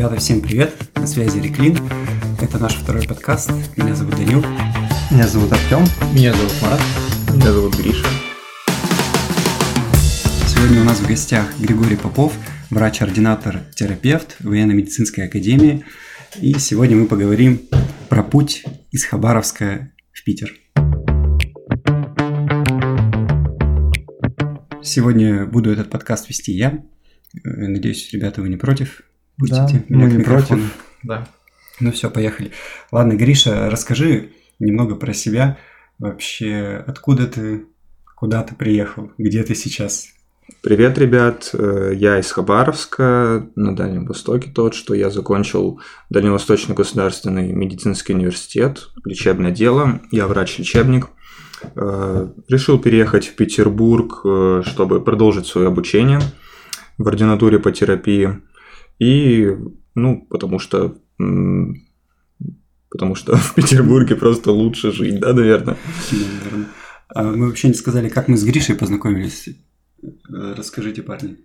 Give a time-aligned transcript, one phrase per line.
[0.00, 0.72] Ребята, всем привет!
[0.94, 1.76] На связи Реклин.
[2.40, 3.50] Это наш второй подкаст.
[3.76, 4.42] Меня зовут Данил.
[5.10, 5.84] Меня зовут Артем.
[6.14, 6.80] Меня зовут Марат.
[7.34, 8.06] Меня зовут Гриша.
[10.48, 12.32] Сегодня у нас в гостях Григорий Попов,
[12.70, 15.84] врач-ординатор, терапевт военно-медицинской академии.
[16.40, 17.60] И сегодня мы поговорим
[18.08, 20.54] про путь из Хабаровска в Питер.
[24.82, 26.82] Сегодня буду этот подкаст вести я.
[27.44, 29.02] Э, Надеюсь, ребята, вы не против?
[29.48, 30.60] Да, Пустите мы не микрофону.
[30.62, 30.74] против.
[31.02, 31.28] Да.
[31.80, 32.52] Ну все, поехали.
[32.92, 35.56] Ладно, Гриша, расскажи немного про себя.
[35.98, 37.66] Вообще, откуда ты,
[38.16, 40.08] куда ты приехал, где ты сейчас?
[40.62, 41.50] Привет, ребят.
[41.54, 48.88] Э, Я из Хабаровска, на Дальнем Востоке тот, что я закончил Дальневосточный государственный медицинский университет,
[49.04, 50.00] лечебное дело.
[50.10, 51.08] Я врач-лечебник.
[51.76, 56.20] Э, Решил переехать в Петербург, э, чтобы продолжить свое обучение
[56.98, 58.40] в ординатуре по терапии.
[59.00, 59.56] И,
[59.94, 60.96] ну, потому что...
[62.90, 65.76] Потому что в Петербурге просто лучше жить, да, наверное?
[66.10, 66.66] Да, наверное.
[67.08, 69.48] А Мы вообще не сказали, как мы с Гришей познакомились.
[70.02, 71.38] Э, Расскажите, парни.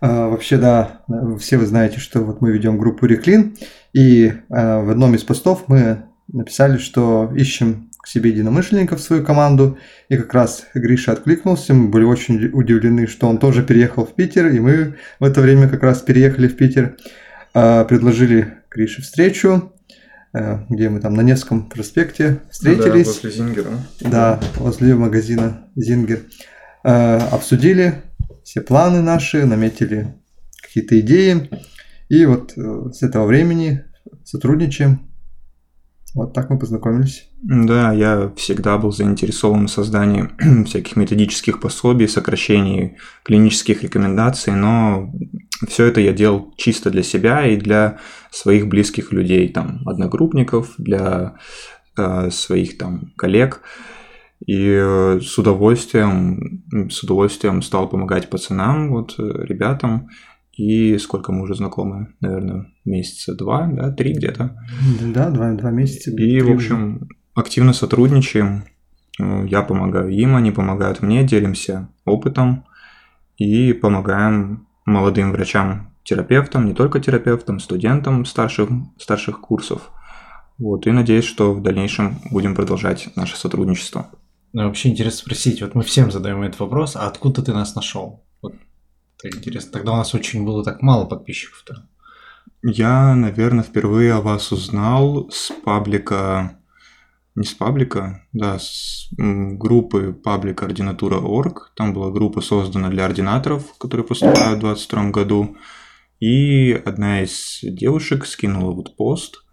[0.00, 1.04] А, вообще, да,
[1.38, 3.56] все вы знаете, что вот мы ведем группу Реклин,
[3.92, 9.24] и а, в одном из постов мы написали, что ищем к себе единомышленников в свою
[9.24, 14.14] команду, и как раз Гриша откликнулся, мы были очень удивлены, что он тоже переехал в
[14.14, 16.96] Питер, и мы в это время как раз переехали в Питер,
[17.54, 19.72] А, предложили Грише встречу,
[20.32, 23.06] э, где мы там на Невском проспекте встретились.
[23.06, 23.70] Да, возле Зингера.
[24.00, 26.20] Да, возле магазина Зингер.
[26.82, 28.02] Э, обсудили
[28.42, 30.14] все планы наши, наметили
[30.62, 31.50] какие-то идеи.
[32.08, 33.84] И вот э, с этого времени
[34.24, 35.11] сотрудничаем.
[36.14, 37.28] Вот так мы познакомились.
[37.42, 40.28] Да, я всегда был заинтересован в создании
[40.66, 45.10] всяких методических пособий, сокращении клинических рекомендаций, но
[45.66, 47.98] все это я делал чисто для себя и для
[48.30, 51.36] своих близких людей, там, одногруппников, для
[51.96, 53.62] э, своих там коллег.
[54.46, 60.08] И э, с удовольствием, с удовольствием стал помогать пацанам, вот э, ребятам.
[60.52, 64.58] И сколько мы уже знакомы, наверное, месяца два, да, три где-то.
[65.14, 66.10] Да, два, два месяца.
[66.10, 66.54] И, в уже.
[66.54, 68.64] общем, активно сотрудничаем.
[69.18, 72.64] Э, Я помогаю им, они помогают мне, делимся опытом
[73.38, 78.68] и помогаем молодым врачам, терапевтам, не только терапевтам, студентам старших,
[78.98, 79.90] старших курсов.
[80.58, 84.10] Вот, и надеюсь, что в дальнейшем будем продолжать наше сотрудничество.
[84.52, 88.22] Ну, вообще интересно спросить, вот мы всем задаем этот вопрос, а откуда ты нас нашел?
[89.22, 89.72] Это интересно.
[89.72, 91.86] Тогда у нас очень было так мало подписчиков-то.
[92.62, 96.58] Я, наверное, впервые о вас узнал с паблика,
[97.34, 101.72] не с паблика, да, с группы паблика ординатура.орг.
[101.76, 105.56] Там была группа создана для ординаторов, которые поступают в 2022 году.
[106.20, 109.44] И одна из девушек скинула вот пост.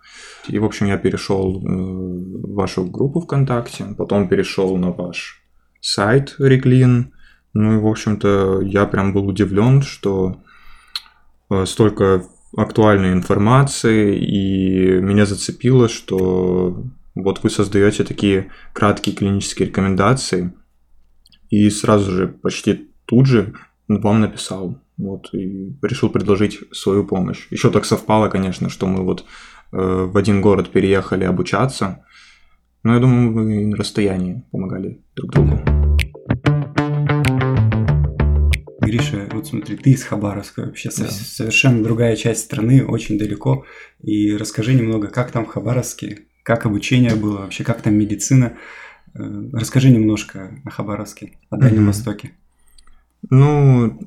[0.48, 5.44] И, в общем, я перешел э, в вашу группу ВКонтакте, потом перешел на ваш
[5.80, 7.14] сайт Реклин.
[7.54, 10.38] Ну и, в общем-то, я прям был удивлен, что
[11.50, 12.24] э, столько
[12.56, 16.84] актуальной информации, и меня зацепило, что
[17.16, 20.54] вот вы создаете такие краткие клинические рекомендации,
[21.50, 23.54] и сразу же, почти тут же
[23.88, 27.48] вам написал, вот, и решил предложить свою помощь.
[27.50, 29.26] Еще так совпало, конечно, что мы вот
[29.72, 32.06] э, в один город переехали обучаться,
[32.84, 35.60] но я думаю, мы на расстоянии помогали друг другу.
[38.90, 41.08] Гриша, вот смотри, ты из Хабаровска вообще, Да.
[41.08, 43.66] совершенно другая часть страны, очень далеко.
[44.02, 48.58] И расскажи немного, как там в Хабаровске, как обучение было, вообще как там медицина.
[49.16, 49.20] Э,
[49.54, 51.88] Расскажи немножко о Хабаровске, о Дальнем Мгм.
[51.88, 52.32] Востоке.
[53.30, 54.00] Ну,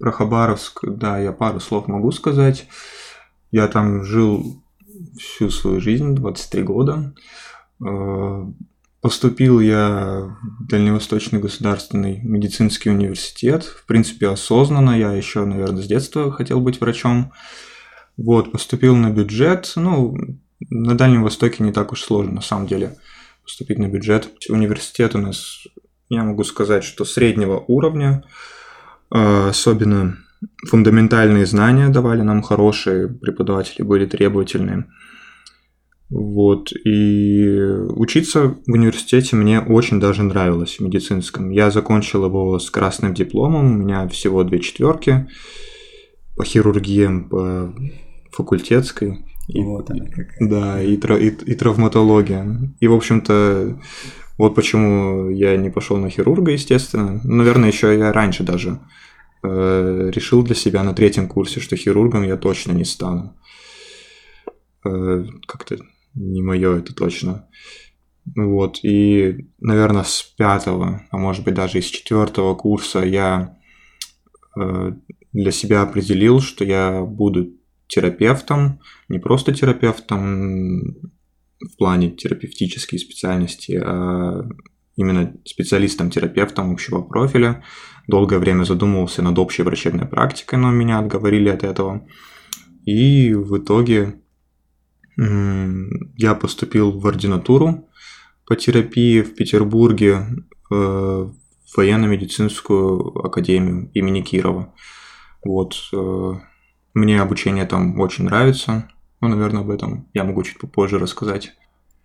[0.00, 2.66] про Хабаровск, да, я пару слов могу сказать.
[3.52, 4.62] Я там жил
[5.18, 7.14] всю свою жизнь, 23 года.
[9.00, 13.62] Поступил я в Дальневосточный государственный медицинский университет.
[13.64, 14.98] В принципе, осознанно.
[14.98, 17.32] Я еще, наверное, с детства хотел быть врачом.
[18.16, 19.72] Вот, поступил на бюджет.
[19.76, 20.16] Ну,
[20.68, 22.96] на Дальнем Востоке не так уж сложно, на самом деле,
[23.44, 24.30] поступить на бюджет.
[24.48, 25.64] Университет у нас,
[26.08, 28.24] я могу сказать, что среднего уровня.
[29.14, 30.18] Э, Особенно
[30.66, 34.86] фундаментальные знания давали нам хорошие, преподаватели были требовательные.
[36.10, 37.46] Вот, и
[37.96, 41.50] учиться в университете мне очень даже нравилось, в медицинском.
[41.50, 45.28] Я закончил его с красным дипломом, у меня всего две четверки
[46.34, 47.74] по хирургии, по
[48.32, 49.26] факультетской.
[49.48, 50.48] И- Вот она какая.
[50.48, 52.74] да, и, и, и травматология.
[52.80, 53.78] И, в общем-то,
[54.38, 57.20] вот почему я не пошел на хирурга, естественно.
[57.24, 58.80] Наверное, еще я раньше даже
[59.42, 63.36] э, решил для себя на третьем курсе, что хирургом я точно не стану.
[64.86, 65.76] Э, как-то
[66.18, 67.48] не мое это точно.
[68.36, 73.56] Вот, и, наверное, с пятого, а может быть даже из четвертого курса я
[74.54, 74.92] э,
[75.32, 77.52] для себя определил, что я буду
[77.86, 80.96] терапевтом, не просто терапевтом
[81.60, 84.46] в плане терапевтической специальности, а
[84.96, 87.64] именно специалистом-терапевтом общего профиля.
[88.08, 92.06] Долгое время задумывался над общей врачебной практикой, но меня отговорили от этого.
[92.84, 94.20] И в итоге
[95.18, 97.88] я поступил в ординатуру
[98.46, 100.26] по терапии в Петербурге
[100.70, 104.72] э, в военно-медицинскую академию имени Кирова.
[105.44, 105.74] Вот.
[105.92, 106.34] Э,
[106.94, 108.88] мне обучение там очень нравится.
[109.20, 111.52] Ну, наверное, об этом я могу чуть попозже рассказать.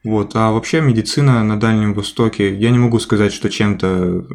[0.04, 4.28] Вот, а вообще медицина на Дальнем Востоке, я не могу сказать, что чем-то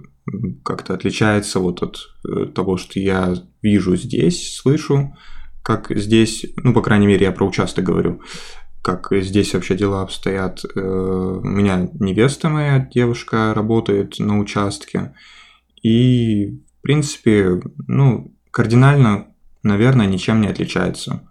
[0.65, 5.15] как-то отличается вот от э, того, что я вижу здесь, слышу,
[5.63, 8.23] как здесь, ну, по крайней мере, я про участок говорю,
[8.83, 10.65] как здесь вообще дела обстоят.
[10.65, 15.15] Э, у меня невеста моя, девушка, работает на участке,
[15.83, 19.29] и, в принципе, ну, кардинально,
[19.63, 21.23] наверное, ничем не отличается.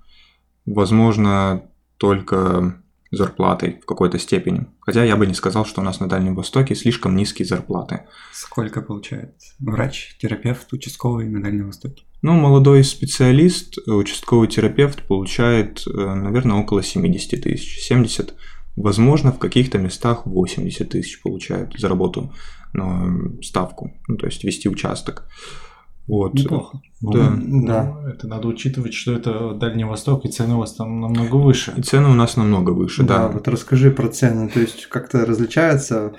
[0.66, 1.64] Возможно,
[1.98, 2.82] только
[3.12, 4.68] зарплатой в какой-то степени.
[4.82, 8.02] Хотя я бы не сказал, что у нас на Дальнем Востоке слишком низкие зарплаты.
[8.34, 12.04] Сколько получает врач, терапевт, участковый на Дальнем Востоке?
[12.22, 17.80] Ну, молодой специалист, участковый терапевт получает, э, наверное, около 70 тысяч.
[17.80, 18.34] 70,
[18.76, 22.34] возможно, в каких-то местах 80 тысяч получают за работу
[22.74, 25.26] на ставку, ну, то есть вести участок.
[26.08, 26.34] Вот.
[26.34, 26.82] Неплохо.
[27.02, 27.30] Да.
[27.30, 28.02] Ну, да.
[28.08, 31.74] Это надо учитывать, что это Дальний Восток, и цены у вас там намного выше.
[31.76, 33.18] И цены у нас намного выше, да.
[33.18, 36.14] Да, вот расскажи про цены, то есть как-то различаются?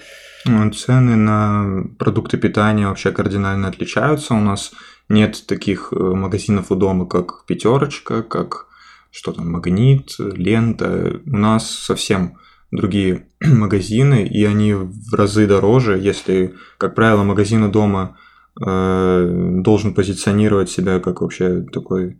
[0.44, 4.34] Ну, Цены на продукты питания вообще кардинально отличаются.
[4.34, 4.72] У нас
[5.08, 8.66] нет таких э, магазинов у дома, как Пятерочка, как
[9.10, 11.20] что там, Магнит, Лента.
[11.26, 12.38] У нас совсем
[12.70, 18.16] другие магазины, и они в разы дороже, если, как правило, магазин у дома–
[18.58, 22.18] должен позиционировать себя как вообще такой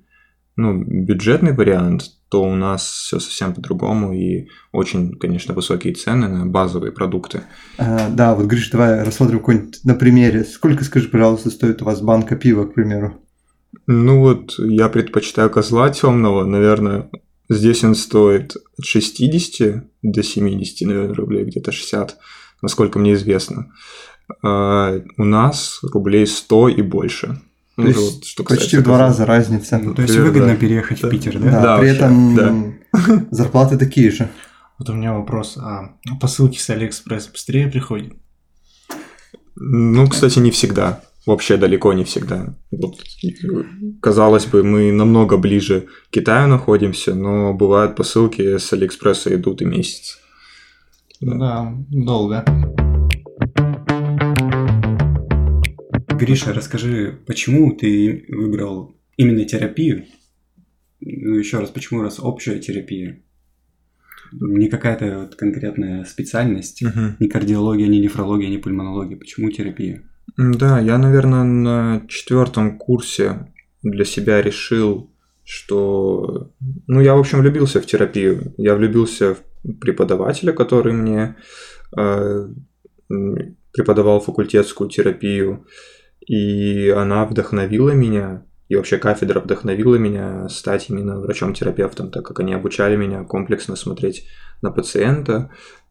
[0.58, 6.46] ну, бюджетный вариант, то у нас все совсем по-другому и очень, конечно, высокие цены на
[6.46, 7.42] базовые продукты.
[7.78, 10.44] А, да, вот, Гриш, давай рассмотрим какой-нибудь на примере.
[10.44, 13.24] Сколько, скажи, пожалуйста, стоит у вас банка пива, к примеру?
[13.86, 17.08] Ну вот, я предпочитаю козла темного, наверное,
[17.48, 22.18] здесь он стоит от 60 до 70, наверное, рублей, где-то 60,
[22.62, 23.70] насколько мне известно.
[24.42, 27.40] А, у нас рублей 100 и больше.
[27.76, 29.78] То есть вот, что почти в два раза разница.
[29.78, 30.56] Ну, то есть выгодно да.
[30.56, 31.06] переехать да.
[31.06, 31.50] в Питер, да?
[31.50, 33.26] Да, да при вообще, этом да.
[33.30, 34.28] зарплаты такие же.
[34.78, 35.56] Вот у меня вопрос.
[35.58, 38.12] А посылки с Алиэкспресс быстрее приходят?
[39.54, 41.02] Ну, кстати, не всегда.
[41.26, 42.54] Вообще далеко не всегда.
[42.70, 43.00] Вот,
[44.00, 49.66] казалось бы, мы намного ближе к Китаю находимся, но бывают посылки с Алиэкспресса идут и
[49.66, 50.18] месяц.
[51.20, 52.44] Да, да долго.
[56.18, 60.04] Гриша, расскажи, почему ты выбрал именно терапию?
[61.00, 63.20] Ну, еще раз, почему раз общая терапия?
[64.32, 67.16] Не какая-то вот конкретная специальность, Мгм.
[67.18, 69.16] ни кардиология, ни нефрология, ни пульмонология.
[69.16, 70.02] Почему терапия?
[70.36, 75.10] Да, я, наверное, на четвертом курсе для себя решил,
[75.44, 76.52] что...
[76.86, 78.52] Ну, я, в общем, влюбился в терапию.
[78.58, 81.36] Я влюбился в преподавателя, который мне
[81.96, 82.48] э,
[83.72, 85.66] преподавал факультетскую терапию.
[86.26, 92.52] И она вдохновила меня, и вообще кафедра вдохновила меня стать именно врачом-терапевтом, так как они
[92.52, 94.26] обучали меня комплексно смотреть
[94.60, 95.50] на пациента,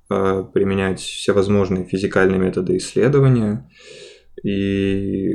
[0.10, 3.70] э, применять всевозможные физикальные методы исследования.
[4.44, 5.34] И,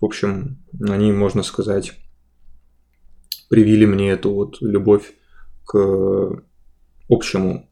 [0.00, 1.94] в общем, они, можно сказать,
[3.48, 5.14] привили мне эту вот любовь
[5.64, 6.42] к
[7.08, 7.68] общему,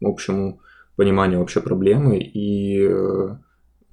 [0.00, 0.60] общему
[0.96, 3.36] пониманию вообще проблемы и э,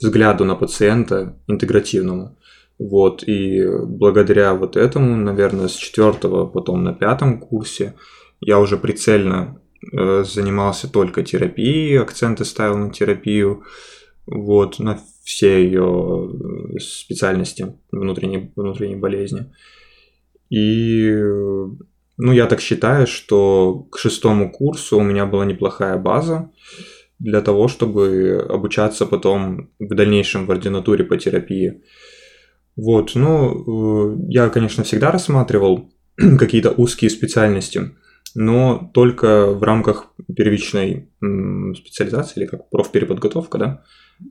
[0.01, 2.37] взгляду на пациента интегративному.
[2.79, 7.93] Вот, и благодаря вот этому, наверное, с четвертого, потом на пятом курсе
[8.39, 9.61] я уже прицельно
[9.93, 13.63] э, занимался только терапией, акценты ставил на терапию,
[14.25, 16.31] вот, на все ее
[16.75, 19.53] э, специальности внутренней, внутренней болезни.
[20.49, 21.13] И,
[22.17, 26.49] ну, я так считаю, что к шестому курсу у меня была неплохая база,
[27.21, 31.83] для того, чтобы обучаться потом в дальнейшем в ординатуре по терапии.
[32.75, 35.91] Вот, ну, э, я, конечно, всегда рассматривал
[36.39, 37.91] какие-то узкие специальности,
[38.33, 41.09] но только в рамках первичной
[41.75, 43.83] специализации или как профпереподготовка, да,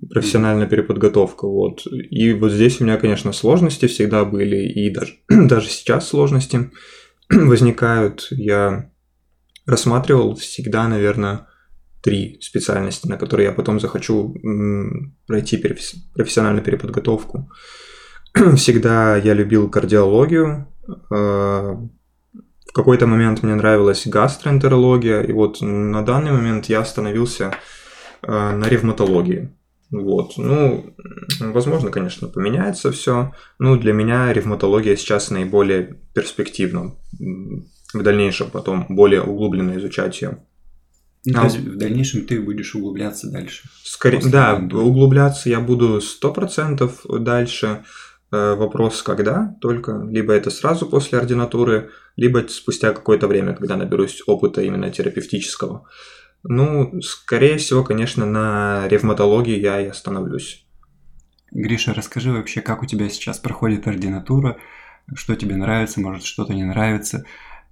[0.08, 1.86] профессиональная переподготовка, вот.
[1.86, 6.70] И вот здесь у меня, конечно, сложности всегда были, и даже, даже сейчас сложности
[7.30, 8.26] возникают.
[8.30, 8.90] Я
[9.66, 11.46] рассматривал всегда, наверное,
[12.02, 14.34] три специальности, на которые я потом захочу
[15.26, 15.56] пройти
[16.14, 17.50] профессиональную переподготовку.
[18.56, 20.68] Всегда я любил кардиологию.
[21.10, 21.76] Э,
[22.70, 27.52] в какой-то момент мне нравилась гастроэнтерология, и вот на данный момент я остановился
[28.22, 29.50] э, на ревматологии.
[29.90, 30.36] Вот.
[30.36, 30.94] Ну,
[31.40, 33.32] возможно, конечно, поменяется все.
[33.58, 36.94] Ну, для меня ревматология сейчас наиболее перспективна.
[37.92, 40.38] В дальнейшем потом более углубленно изучать ее.
[41.26, 43.68] Ну, а, то есть в дальнейшем ты будешь углубляться дальше?
[43.84, 44.88] Скорее, да, ревматологии.
[44.88, 47.84] углубляться я буду 100% дальше.
[48.32, 50.06] Э, вопрос, когда только.
[50.08, 55.86] Либо это сразу после ординатуры, либо спустя какое-то время, когда наберусь опыта именно терапевтического.
[56.42, 60.64] Ну, скорее всего, конечно, на ревматологии я и остановлюсь.
[61.50, 64.58] Гриша, расскажи вообще, как у тебя сейчас проходит ординатура,
[65.14, 67.24] что тебе нравится, может, что-то не нравится,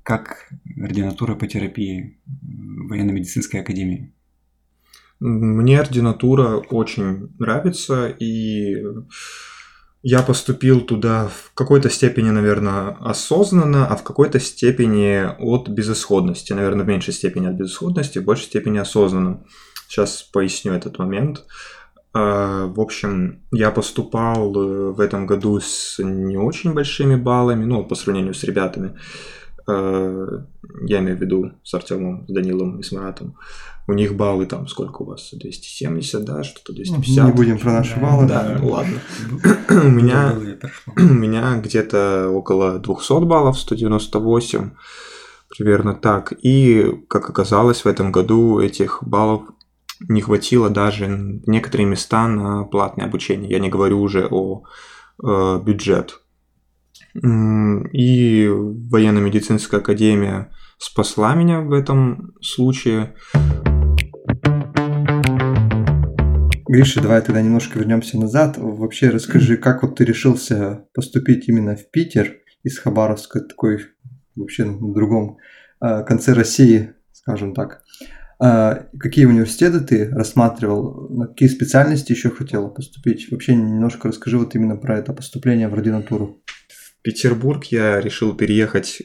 [0.09, 0.49] как
[0.83, 4.15] ординатура по терапии военно-медицинской академии?
[5.21, 8.83] Мне ординатура очень нравится, и
[10.03, 16.55] я поступил туда в какой-то степени, наверное, осознанно, а в какой-то степени от безысходности.
[16.55, 19.45] Наверное, в меньшей степени от безысходности, в большей степени осознанно.
[19.89, 21.45] Сейчас поясню этот момент.
[22.15, 27.85] А, в общем, я поступал э, в этом году с не очень большими баллами, ну,
[27.85, 28.97] по сравнению с ребятами.
[29.69, 30.45] А,
[30.87, 33.37] я имею в виду с Артемом, с Данилом и с Маратом.
[33.87, 35.31] У них баллы там сколько у вас?
[35.33, 37.27] 270, да, что-то 250.
[37.27, 38.27] Не будем про наши баллы.
[38.27, 38.99] Да, ну ладно.
[39.71, 40.35] у меня,
[40.97, 44.71] у меня где-то около 200 баллов, 198,
[45.57, 46.33] примерно так.
[46.43, 49.43] И, как оказалось, в этом году этих баллов
[50.09, 53.51] не хватило даже в некоторые места на платное обучение.
[53.51, 54.65] Я не говорю уже о
[55.23, 56.21] э, бюджет.
[57.15, 63.15] И военно-медицинская академия спасла меня в этом случае.
[66.69, 68.57] Гриша, давай тогда немножко вернемся назад.
[68.59, 73.81] Вообще расскажи, как вот ты решился поступить именно в Питер из Хабаровска, такой
[74.37, 75.39] вообще на другом
[75.81, 77.83] э, конце России, скажем так.
[78.39, 83.31] Э, какие университеты ты рассматривал, на какие специальности еще хотел поступить?
[83.31, 86.43] Вообще немножко расскажи вот именно про это поступление в ординатуру.
[87.03, 89.03] Петербург я решил переехать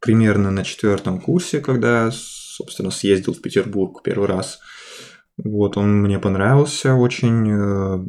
[0.00, 4.60] примерно на четвертом курсе, когда, собственно, съездил в Петербург первый раз–
[5.36, 8.06] вот, он мне понравился очень, э,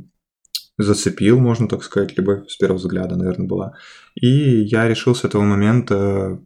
[0.77, 3.73] зацепил, можно так сказать, либо с первого взгляда, наверное, была.
[4.13, 6.39] И я решил с этого момента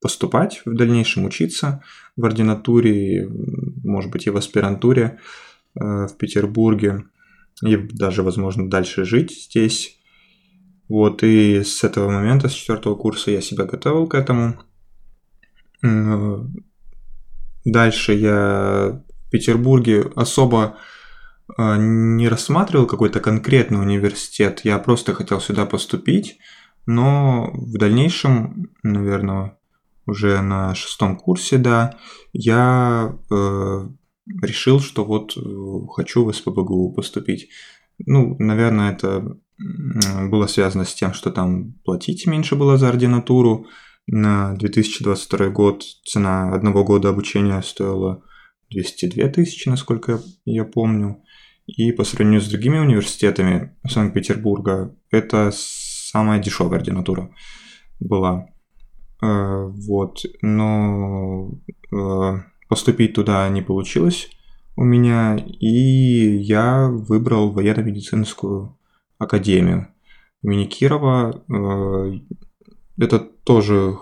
[0.00, 1.82] поступать в дальнейшем, учиться
[2.16, 3.28] в ординатуре,
[3.84, 5.18] может быть, и в аспирантуре
[5.78, 7.04] э, в Петербурге,
[7.62, 10.00] и даже, возможно, дальше жить здесь.
[10.88, 14.60] Вот, и с этого момента, с четвертого курса я себя готовил к этому.
[15.82, 16.38] Э,
[17.64, 19.02] дальше я
[19.34, 20.78] Петербурге особо
[21.56, 26.38] а, не рассматривал какой-то конкретный университет, я просто хотел сюда поступить,
[26.86, 29.58] но в дальнейшем, наверное,
[30.06, 31.98] уже на шестом курсе, да,
[32.32, 33.88] я э,
[34.40, 35.40] решил, что вот э,
[35.90, 37.48] хочу в СПБГУ поступить.
[38.06, 43.66] Ну, наверное, это было связано с тем, что там платить меньше было за ординатуру.
[44.06, 48.22] На 2022 год цена одного года обучения стоила
[48.70, 51.22] 202 тысячи, насколько я помню.
[51.66, 57.30] И по сравнению с другими университетами Санкт-Петербурга, это самая дешевая ординатура
[58.00, 58.48] была.
[59.22, 61.52] Э, вот, но
[61.90, 64.28] э, поступить туда не получилось
[64.76, 68.76] у меня, и я выбрал военно-медицинскую
[69.18, 69.88] академию
[70.42, 71.42] имени Кирова.
[71.48, 72.18] Э,
[72.98, 73.98] это тоже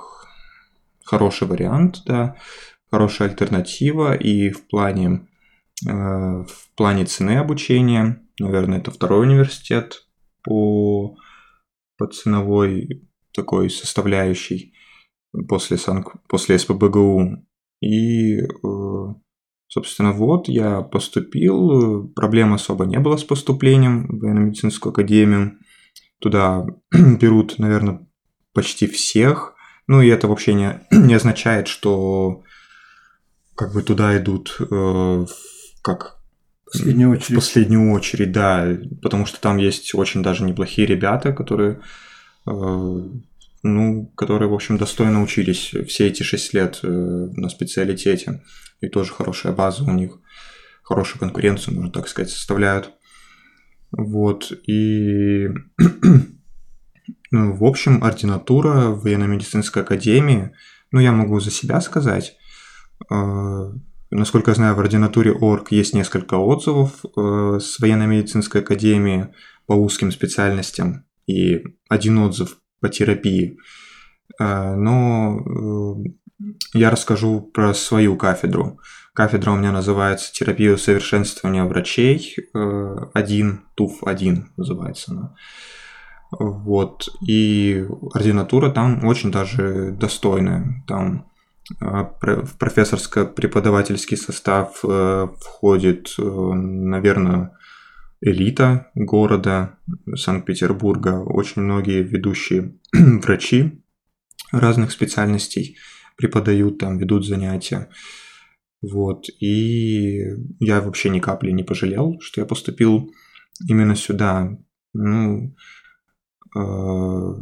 [1.05, 2.37] хороший вариант, да
[2.93, 5.27] хорошая альтернатива и в плане,
[5.87, 10.07] э, в плане цены обучения, наверное, это второй университет
[10.45, 11.17] по,
[11.97, 14.75] по ценовой такой составляющей
[15.49, 16.17] после, Санк...
[16.29, 17.47] после СПБГУ.
[17.81, 19.15] И, э,
[19.73, 25.59] собственно, вот я поступил, проблем особо не было с поступлением в военно-медицинскую академию.
[26.19, 28.07] Туда берут, наверное,
[28.53, 29.55] почти всех.
[29.87, 32.43] Ну и это вообще не, не означает, что
[33.55, 35.27] как бы туда идут э,
[35.81, 36.19] как
[36.71, 37.31] последнюю очередь.
[37.31, 41.81] В последнюю очередь, да, потому что там есть очень даже неплохие ребята, которые,
[42.47, 43.09] э,
[43.63, 48.43] ну, которые, в общем, достойно учились все эти шесть лет э, на специалитете,
[48.83, 50.19] и тоже хорошая база у них.
[50.83, 52.91] хорошую конкуренцию, можно так сказать, составляют.
[53.93, 55.49] Вот, и
[57.31, 60.51] ну, в общем, ординатура военно-медицинской академии,
[60.91, 62.37] ну, я могу за себя сказать,
[63.11, 63.73] э,
[64.11, 69.29] насколько я знаю, в ординатуре ОРГ есть несколько отзывов э, с военно-медицинской академии
[69.67, 73.59] по узким специальностям и один отзыв по терапии.
[74.41, 76.03] Э, но
[76.75, 78.79] я расскажу про свою кафедру.
[79.15, 82.37] Кафедра у меня называется «Терапия усовершенствования врачей».
[82.55, 85.35] Э, один, ТУФ-1 называется она.
[86.31, 87.09] Вот.
[87.27, 87.85] И
[88.15, 90.83] ординатура там очень даже достойная.
[90.89, 91.27] Там
[91.81, 97.53] в профессорско-преподавательский состав входит, наверное,
[98.23, 99.79] элита города
[100.15, 101.21] Санкт-Петербурга.
[101.21, 103.83] Очень многие ведущие врачи
[104.53, 105.77] разных специальностей
[106.17, 107.89] преподают там, ведут занятия.
[108.81, 109.27] Вот.
[109.41, 110.23] И
[110.59, 113.13] я вообще ни капли не пожалел, что я поступил
[113.69, 114.59] именно сюда.
[114.93, 115.55] Ну,
[116.57, 117.35] э,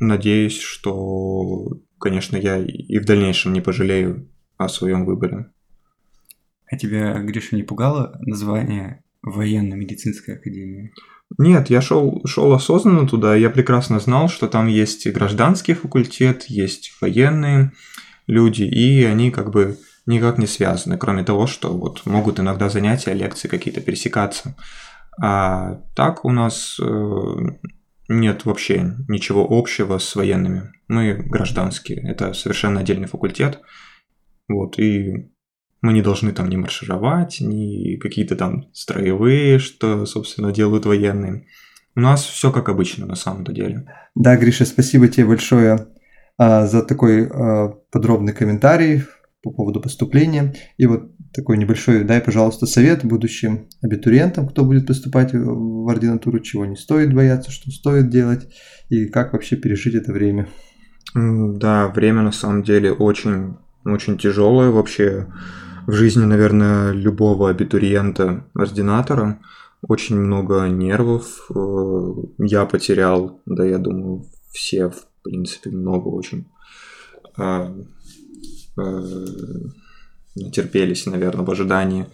[0.00, 5.50] надеюсь, что, конечно, я и в дальнейшем не пожалею о своем выборе.
[6.70, 10.92] А тебя, Гриша, не пугало название военно-медицинской академии?
[11.36, 13.34] Нет, я шел, шел осознанно туда.
[13.34, 17.72] Я прекрасно знал, что там есть и гражданский факультет, есть военные
[18.26, 23.12] люди, и они как бы никак не связаны, кроме того, что вот могут иногда занятия,
[23.12, 24.56] лекции какие-то пересекаться.
[25.20, 27.34] А так у нас э,
[28.08, 30.72] нет вообще ничего общего с военными.
[30.88, 33.60] Мы гражданские, это совершенно отдельный факультет.
[34.48, 35.30] Вот, и
[35.80, 41.46] мы не должны там ни маршировать, ни какие-то там строевые, что, собственно, делают военные.
[41.94, 43.86] У нас все как обычно на самом-то деле.
[44.14, 45.88] Да, Гриша, спасибо тебе большое
[46.36, 49.04] а, за такой а, подробный комментарий
[49.42, 50.54] по поводу поступления.
[50.76, 56.66] И вот такой небольшой, дай, пожалуйста, совет будущим абитуриентам, кто будет поступать в ординатуру, чего
[56.66, 58.48] не стоит бояться, что стоит делать,
[58.88, 60.48] и как вообще пережить это время.
[61.14, 65.26] Да, время на самом деле очень, очень тяжелое вообще
[65.88, 69.40] в жизни, наверное, любого абитуриента, ординатора.
[69.82, 76.46] Очень много нервов э, я потерял, да, я думаю, все, в принципе, много очень
[77.36, 77.74] а,
[78.78, 79.04] Э,
[80.52, 82.06] терпелись, наверное, в ожидании.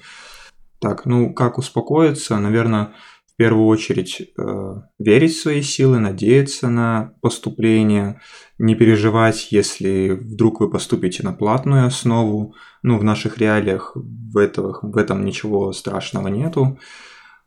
[0.79, 2.39] Так, ну как успокоиться?
[2.39, 2.95] Наверное,
[3.35, 8.21] в первую очередь э, верить в свои силы, надеяться на поступление,
[8.59, 12.55] не переживать, если вдруг вы поступите на платную основу.
[12.85, 16.79] Ну, в наших реалиях в, этого, в этом ничего страшного нету,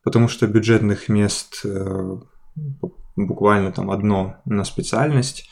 [0.03, 2.17] потому что бюджетных мест э,
[3.15, 5.49] буквально там одно на специальность,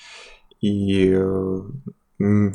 [0.60, 1.62] и э,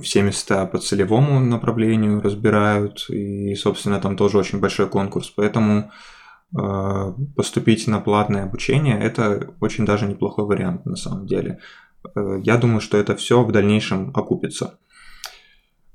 [0.03, 5.91] все места по целевому направлению разбирают, и, собственно, там тоже очень большой конкурс, поэтому
[7.37, 11.61] поступить на платное обучение– это очень даже неплохой вариант на самом деле.
[12.17, 14.79] Э, я думаю, что это все в дальнейшем окупится.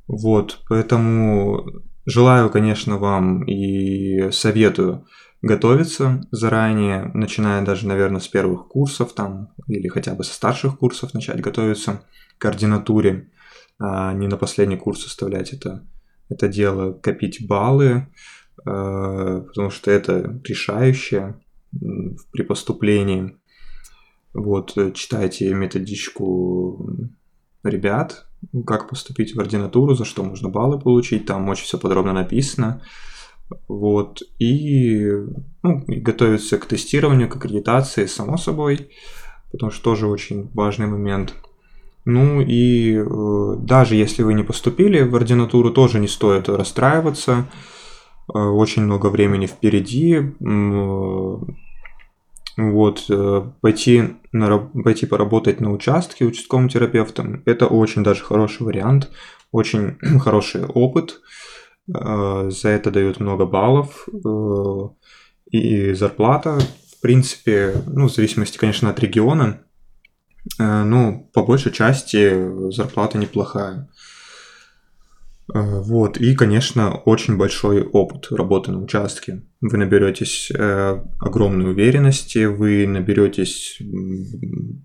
[0.08, 1.66] Вот, поэтому
[2.06, 5.06] желаю, конечно, вам и советую
[5.42, 11.14] готовиться заранее, начиная даже, наверное, с первых курсов там, или хотя бы со старших курсов
[11.14, 12.04] начать готовиться
[12.38, 13.30] к ординатуре
[13.80, 15.86] а не на последний курс оставлять это,
[16.30, 18.08] это дело, копить баллы,
[18.64, 21.40] потому что это решающее
[22.32, 23.38] при поступлении.
[24.34, 27.10] Вот, читайте методичку
[27.64, 28.28] ребят,
[28.66, 32.82] как поступить в ординатуру, за что можно баллы получить, там очень все подробно написано.
[33.68, 35.08] Вот, и,
[35.64, 38.90] ну, готовиться к тестированию, к аккредитации, само собой,
[39.52, 41.36] потому что тоже очень важный момент–
[42.06, 47.32] ну и э, даже если вы не поступили в ординатуру, тоже не стоит расстраиваться.
[47.32, 47.44] Э,
[48.28, 50.16] очень много времени впереди.
[50.16, 51.38] Э,
[52.58, 59.12] вот, э, пойти, на, пойти поработать на участке участковым терапевтом, это очень даже хороший вариант,
[59.52, 61.22] очень хороший опыт.
[61.94, 64.08] Э, за это дают много баллов.
[64.08, 64.90] Э,
[65.52, 66.58] и зарплата,
[66.98, 69.60] в принципе, ну, в зависимости, конечно, от региона,
[70.60, 73.90] Э, ну, по большей части зарплата неплохая.
[75.54, 79.44] Э, вот, и, конечно, очень большой опыт работы на участке.
[79.62, 83.78] Вы наберетесь э, огромной уверенности, вы наберетесь,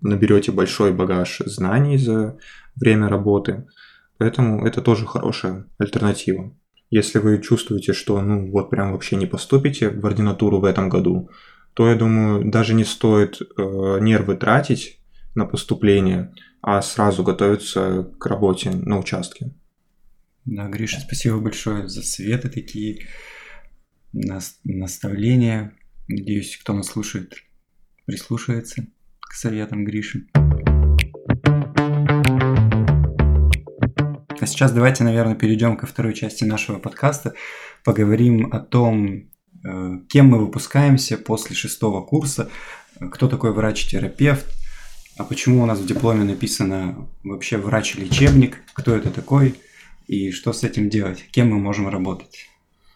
[0.01, 2.37] наберете большой багаж знаний за
[2.75, 3.65] время работы.
[4.17, 6.55] Поэтому это тоже хорошая альтернатива.
[6.91, 11.29] Если вы чувствуете, что ну вот прям вообще не поступите в ординатуру в этом году,
[11.73, 14.99] то я думаю, даже не стоит э, нервы тратить
[15.33, 19.53] на поступление, а сразу готовиться к работе на участке.
[20.45, 23.05] Да, Гриша, спасибо большое за советы такие.
[24.11, 25.73] нас- наставления.
[26.07, 27.35] Надеюсь, кто нас слушает,
[28.05, 28.87] прислушается
[29.19, 30.27] к советам Гриши.
[34.39, 37.35] А сейчас давайте, наверное, перейдем ко второй части нашего подкаста.
[37.85, 39.29] Поговорим о том,
[39.63, 42.49] э, кем мы выпускаемся после шестого курса,
[42.99, 44.45] кто такой врач-терапевт,
[45.17, 49.55] а почему у нас в дипломе написано вообще врач-лечебник, кто это такой
[50.11, 52.49] и что с этим делать, кем мы можем работать.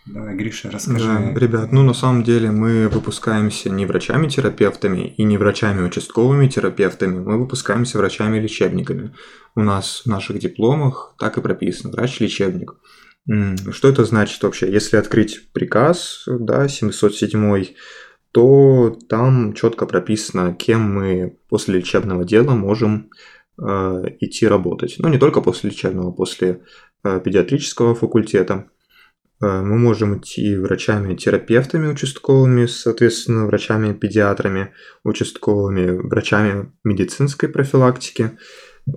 [0.06, 1.06] Давай, Гриша, расскажи.
[1.08, 7.40] Да, ребят, ну на самом деле мы выпускаемся не врачами-терапевтами и не врачами-участковыми терапевтами, мы
[7.40, 9.16] выпускаемся врачами-лечебниками.
[9.56, 12.76] У нас в наших дипломах так и прописано врач-лечебник.
[13.72, 14.72] Что это значит вообще?
[14.72, 17.66] Если открыть приказ, да, 707,
[18.32, 23.10] то там четко прописано, кем мы после лечебного дела можем
[23.58, 23.64] э,
[24.20, 24.96] идти работать.
[25.00, 26.58] Ну, не только после лечебного, после э,
[27.24, 28.66] педиатрического факультета.
[29.42, 34.72] Э, Мы можем идти врачами-терапевтами участковыми, соответственно, врачами-педиатрами
[35.04, 38.32] участковыми, врачами медицинской профилактики,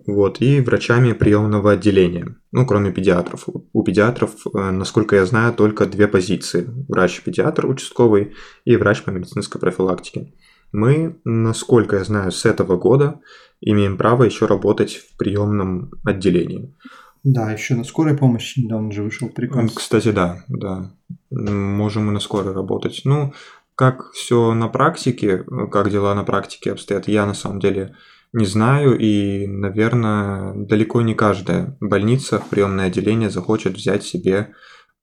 [0.07, 3.49] вот, и врачами приемного отделения, ну, кроме педиатров.
[3.49, 6.68] У у педиатров, э, насколько я знаю, только две позиции.
[6.88, 10.35] Врач-педиатр участковый и врач по медицинской профилактике.
[10.73, 13.21] Мы, насколько я знаю, с этого года
[13.61, 16.75] имеем право еще работать в приемном отделении.
[17.24, 19.72] Да, еще на скорой помощи недавно же вышел приказ.
[19.72, 20.92] Кстати, да, да.
[21.31, 23.02] Можем и на скорой работать.
[23.04, 23.33] Ну,
[23.74, 27.94] как все на практике, как дела на практике обстоят, я на самом деле
[28.33, 28.98] не знаю.
[28.98, 34.52] И, наверное, далеко не каждая больница в приемное отделение захочет взять себе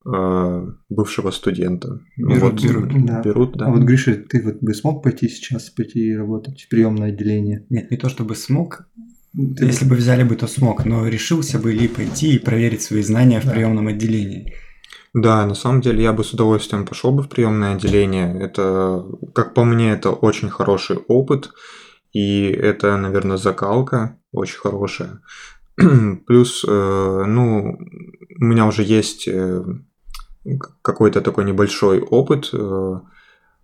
[0.05, 2.01] э, бывшего студента.
[2.17, 3.05] Ну, Берут, берут.
[3.05, 3.21] Да.
[3.21, 3.67] Берут, да.
[3.67, 7.65] А вот, Гриша, ты вот бы смог пойти сейчас, пойти работать в приемное отделение?
[7.69, 8.87] Нет, не то чтобы смог,
[9.37, 13.39] если бы взяли бы, то смог, но решился бы ли пойти и проверить свои знания
[13.39, 13.51] в Да.
[13.51, 14.53] приемном отделении.
[15.13, 18.37] Да, на самом деле я бы с удовольствием пошел бы в приемное отделение.
[18.41, 21.51] Это, как по мне, это очень хороший опыт,
[22.11, 25.21] и это, наверное, закалка очень хорошая.
[26.27, 27.77] Плюс, э, ну,
[28.39, 29.63] у меня уже есть э,
[30.81, 32.99] какой-то такой небольшой опыт э,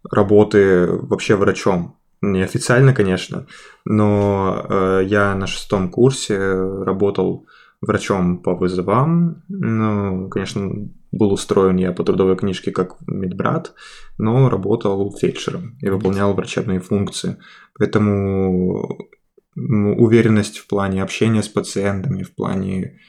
[0.09, 1.97] работы вообще врачом.
[2.21, 3.47] Неофициально, конечно,
[3.83, 7.47] но э, я на шестом курсе работал
[7.81, 9.43] врачом по вызовам.
[9.49, 13.73] Ну, конечно, был устроен я по трудовой книжке как медбрат,
[14.17, 17.37] но работал фельдшером и выполнял врачебные функции.
[17.77, 19.09] Поэтому
[19.55, 22.99] уверенность в плане общения с пациентами, в плане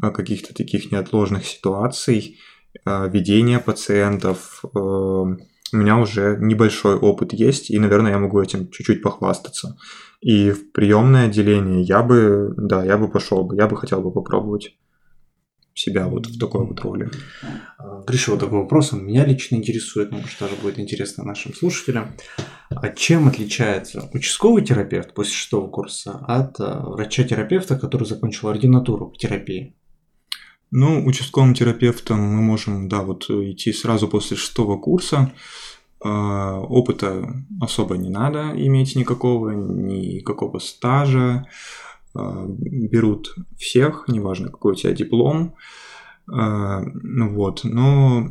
[0.00, 2.38] а, каких-то таких неотложных ситуаций,
[2.84, 5.24] а, ведения пациентов, э,
[5.72, 9.76] у меня уже небольшой опыт есть, и, наверное, я могу этим чуть-чуть похвастаться.
[10.20, 14.12] И в приемное отделение я бы, да, я бы пошел бы, я бы хотел бы
[14.12, 14.76] попробовать
[15.74, 17.10] себя вот в такой вот роли.
[17.78, 22.12] А, вот такой вопрос, он меня лично интересует, может даже будет интересно нашим слушателям.
[22.68, 29.16] А чем отличается участковый терапевт после шестого курса от а, врача-терапевта, который закончил ординатуру по
[29.16, 29.74] терапии?
[30.72, 35.32] Ну, участковым терапевтом мы можем, да, вот э, идти сразу после шестого курса.
[36.02, 41.46] А, Опыта особо не надо иметь никакого, никакого стажа.
[42.14, 45.56] А, Берут всех, неважно, какой у тебя диплом.
[46.32, 48.28] А, ну Вот, но,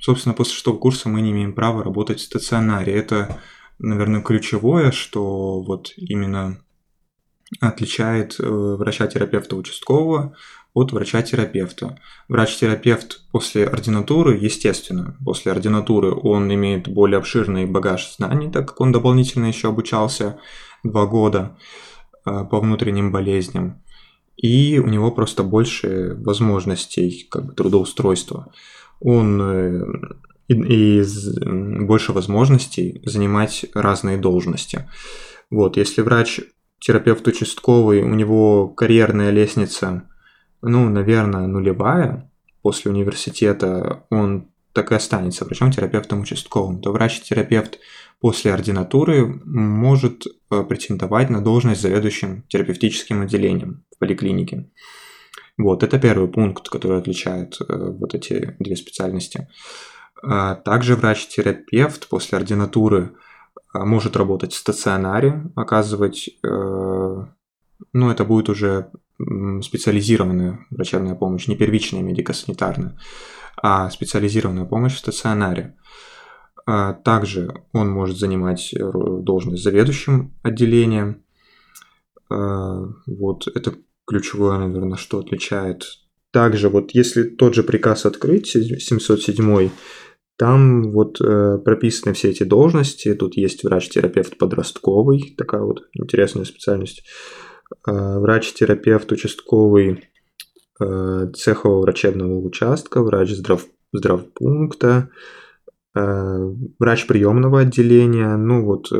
[0.00, 2.92] собственно, после шестого курса мы не имеем права работать в стационаре.
[2.92, 3.38] Это,
[3.78, 6.58] наверное, ключевое, что вот именно
[7.60, 10.34] отличает э, врача-терапевта участкового
[10.78, 11.98] от врача-терапевта.
[12.28, 18.92] Врач-терапевт после ординатуры, естественно, после ординатуры он имеет более обширный багаж знаний, так как он
[18.92, 20.38] дополнительно еще обучался
[20.84, 21.56] два года
[22.24, 23.82] э, по внутренним болезням.
[24.36, 28.52] И у него просто больше возможностей как бы, трудоустройства.
[29.00, 29.84] Он э,
[30.48, 31.02] и, и
[31.84, 34.88] больше возможностей занимать разные должности.
[35.50, 36.40] Вот, если врач
[36.78, 40.04] терапевт участковый, у него карьерная лестница,
[40.62, 42.30] ну, наверное, нулевая,
[42.62, 47.78] после университета он так и останется врачом-терапевтом участковым, то врач-терапевт
[48.20, 54.70] после ординатуры может э, претендовать на должность заведующим терапевтическим отделением в поликлинике.
[55.56, 59.48] Вот, это первый пункт, который отличает э, вот эти две специальности.
[60.22, 63.14] А Также врач-терапевт после ординатуры
[63.72, 67.24] а, может работать в стационаре, оказывать, э,
[67.92, 68.90] ну, это будет уже
[69.62, 72.98] специализированная врачебная помощь, не первичная медико-санитарная,
[73.60, 75.76] а специализированная помощь в стационаре.
[76.66, 81.24] А Также он может занимать должность заведующим отделением.
[82.30, 83.74] А, Вот это
[84.06, 85.84] ключевое, наверное, что отличает.
[86.30, 89.70] Также вот если тот же приказ открыть, 707
[90.36, 93.14] Там вот э, прописаны все эти должности.
[93.14, 97.02] Тут есть врач-терапевт подростковый, такая вот интересная специальность.
[97.88, 100.04] Э, врач-терапевт участковый
[100.80, 105.08] э, цехового врачебного участка, врач здрав, здравпункта,
[105.94, 108.36] э, врач приемного отделения.
[108.36, 108.90] Ну вот,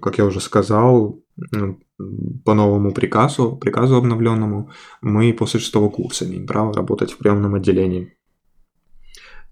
[0.00, 1.20] как я уже сказал,
[2.44, 4.70] по новому приказу, приказу обновленному,
[5.02, 8.14] мы после шестого курса имеем право работать в приемном отделении.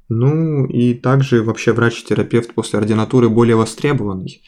[0.08, 4.42] Ну и также вообще врач-терапевт после ординатуры более востребованный.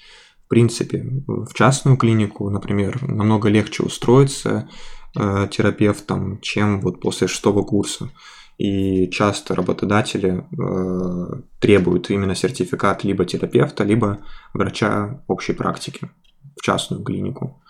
[0.49, 4.67] В принципе, в частную клинику, например, намного легче устроиться
[5.15, 8.11] э, терапевтом, чем вот после шестого курса.
[8.57, 14.21] И часто работодатели э, требуют именно сертификат либо терапевта, либо
[14.55, 16.11] врача общей практики
[16.57, 17.63] в частную клинику.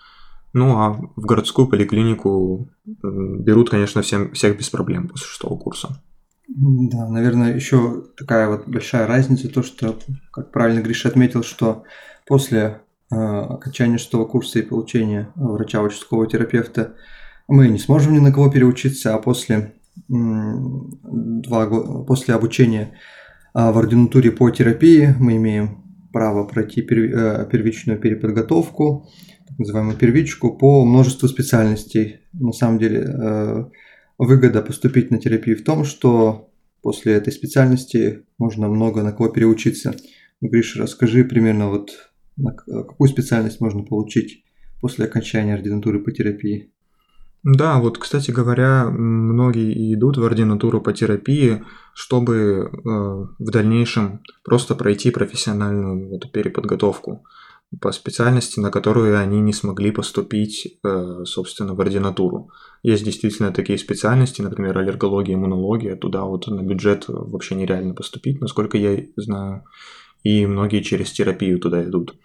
[0.53, 6.01] Ну а в городскую поликлинику берут, конечно, всем, всех без проблем после шестого курса.
[6.47, 9.99] Да, наверное, еще такая вот большая разница, то, что,
[10.31, 11.83] как правильно Гриша отметил, что
[12.29, 16.95] после э, окончания шестого курса и получения врача участкового терапевта
[17.47, 19.73] мы не сможем ни на кого переучиться, а после,
[20.07, 21.65] два,
[22.05, 22.93] после обучения
[23.55, 29.09] э, в ординатуре по терапии мы имеем право пройти э, первичную переподготовку,
[29.47, 32.19] так называемую первичку, по множеству специальностей.
[32.33, 33.65] На самом деле э,
[34.19, 36.51] выгода поступить на терапию в том, что
[36.83, 39.95] после этой специальности можно много на кого переучиться.
[40.41, 42.08] Гриша, расскажи примерно вот
[42.39, 44.43] на какую специальность можно получить
[44.81, 46.71] после окончания ординатуры по терапии.
[47.43, 54.75] Да, вот, кстати говоря, многие идут в ординатуру по терапии, чтобы э, в дальнейшем просто
[54.75, 57.23] пройти профессиональную вот, переподготовку
[57.79, 62.49] по специальности, на которую они не смогли поступить, э, собственно, в ординатуру.
[62.83, 68.77] Есть действительно такие специальности, например, аллергология, иммунология, туда вот на бюджет вообще нереально поступить, насколько
[68.77, 69.63] я знаю,
[70.23, 72.15] и многие через терапию туда идут.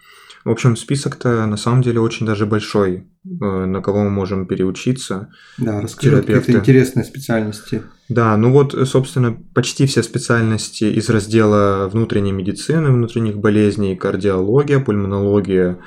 [0.44, 5.30] В общем, список-то на самом деле очень даже большой, э, на кого мы можем переучиться.
[5.57, 7.83] Да, расскажи какие-то интересные специальности.
[8.11, 15.78] Да, ну вот, собственно, почти все специальности из раздела внутренней медицины, внутренних болезней, кардиология, пульмонология,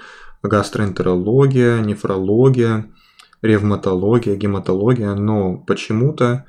[0.42, 2.88] гастроэнтерология, нефрология,
[3.44, 6.46] ревматология, гематология, но почему-то,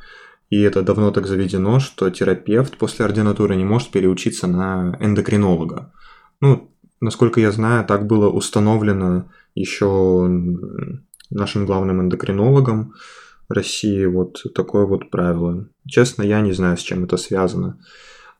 [0.51, 5.93] и это давно так заведено, что терапевт после ординатуры не может переучиться на эндокринолога.
[6.41, 10.27] Ну, насколько я знаю, так было установлено еще
[11.31, 12.95] нашим главным эндокринологом
[13.49, 15.69] России вот такое вот правило.
[15.87, 17.79] Честно, я не знаю, с чем это связано.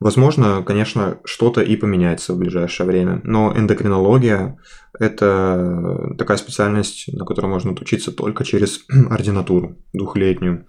[0.01, 4.57] Возможно, конечно, что-то и поменяется в ближайшее время, но эндокринология–
[4.99, 10.67] это такая специальность, на которой можно учиться только через ординатуру двухлетнюю.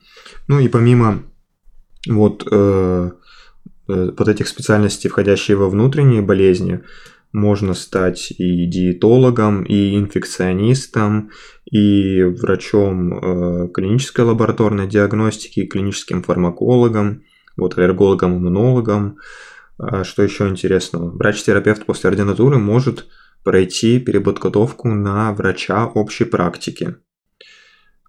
[0.47, 1.23] Ну и помимо
[2.07, 3.11] вот, э,
[3.87, 6.81] э, вот этих специальностей, входящие во внутренние болезни,
[7.31, 11.29] можно стать и диетологом, и инфекционистом,
[11.69, 17.21] и врачом э, клинической лабораторной диагностики, и клиническим фармакологом,
[17.59, 19.17] вот аллергологом, иммунологом.
[19.77, 21.09] А что еще интересного?
[21.09, 23.07] Врач-терапевт после ординатуры может
[23.43, 26.95] пройти переподготовку на врача общей практики.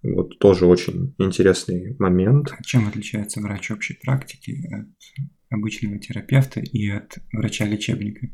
[0.03, 2.51] Вот тоже очень интересный момент.
[2.57, 4.87] А чем отличается врач общей практики от
[5.49, 8.27] обычного терапевта и от врача-лечебника?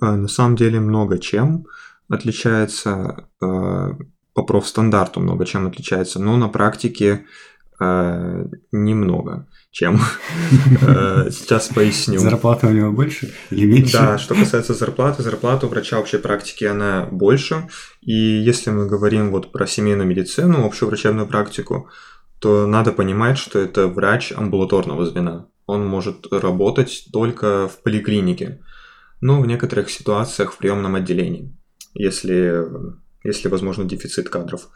[0.00, 1.66] А, на самом деле много чем
[2.08, 3.96] отличается а,
[4.32, 7.26] по профстандарту много чем отличается, но на практике
[8.72, 9.98] немного чем.
[11.30, 12.18] Сейчас поясню.
[12.18, 13.98] Зарплата у него больше или меньше?
[13.98, 17.68] Да, что касается зарплаты, зарплата у врача общей практики, она больше.
[18.00, 21.88] И если мы говорим вот про семейную медицину, общую врачебную практику,
[22.40, 25.46] то надо понимать, что это врач амбулаторного звена.
[25.66, 28.60] Он может работать только в поликлинике
[29.20, 31.54] но в некоторых ситуациях в приемном отделении,
[31.94, 32.64] если,
[33.22, 34.68] если возможно, дефицит кадров.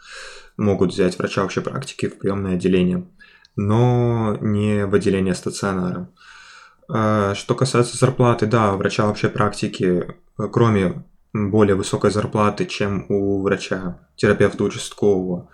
[0.57, 3.07] Могут взять врача общей практики в приемное отделение,
[3.55, 6.09] но не в отделение стационара.
[6.87, 13.99] А, что касается зарплаты, да, врача общей практики, кроме более высокой зарплаты, чем у врача,
[14.15, 15.49] терапевта участкового,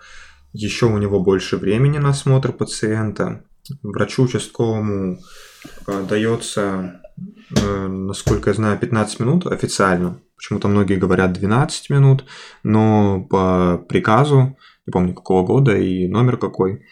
[0.52, 3.44] еще у него больше времени на осмотр пациента.
[3.82, 5.18] Врачу участковому
[5.86, 7.00] а, дается
[7.56, 10.18] Э, насколько я знаю, 15 минут официально.
[10.36, 12.24] Почему-то многие говорят 12 минут,
[12.62, 16.84] но по приказу, не помню какого года и номер какой,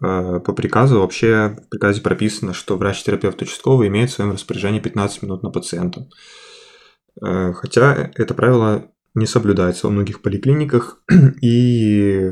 [0.00, 5.42] по приказу вообще в приказе прописано, что врач-терапевт участковый имеет в своем распоряжении 15 минут
[5.42, 6.08] на пациента.
[7.20, 11.02] Э, хотя это правило не соблюдается во многих поликлиниках,
[11.42, 12.30] и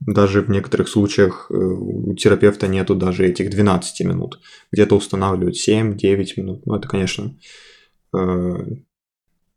[0.00, 4.40] даже в некоторых случаях э, у терапевта нету даже этих 12 минут.
[4.72, 6.66] Где-то устанавливают 7-9 минут.
[6.66, 7.36] Ну, это, конечно,
[8.16, 8.56] э,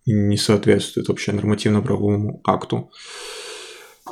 [0.05, 2.91] не соответствует вообще нормативно-правовому акту.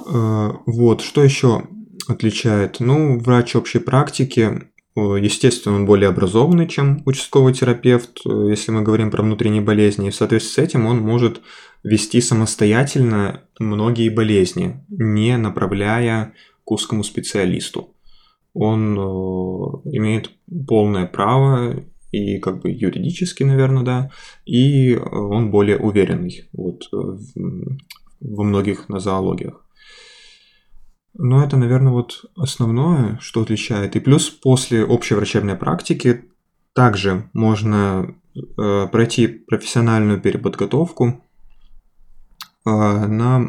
[0.08, 1.68] Э, вот, что еще
[2.10, 2.80] отличает?
[2.80, 9.24] Ну, врач общей практики Естественно, он более образованный, чем участковый терапевт, если мы говорим про
[9.24, 10.08] внутренние болезни.
[10.08, 11.42] И в соответствии с этим он может
[11.84, 16.34] вести самостоятельно многие болезни, не направляя
[16.66, 17.96] к узкому специалисту.
[18.54, 20.32] Он э, имеет
[20.68, 21.76] полное право
[22.12, 24.12] и как бы юридически, наверное, да,
[24.46, 29.64] и он более уверенный вот, во многих нозологиях.
[31.14, 33.96] Но это, наверное, вот основное, что отличает.
[33.96, 36.26] И плюс после общей врачебной практики
[36.74, 41.24] также можно э, пройти профессиональную переподготовку
[42.66, 43.40] э, на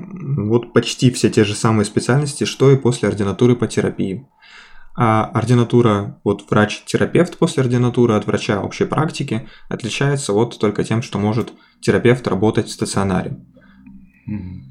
[0.46, 4.26] вот почти все те же самые специальности, что и после ординатуры по терапии.
[4.96, 11.18] А ординатура, вот врач-терапевт после ординатуры от врача общей практики отличается вот только тем, что
[11.18, 13.38] может терапевт работать в стационаре.
[14.28, 14.69] Mm-hmm.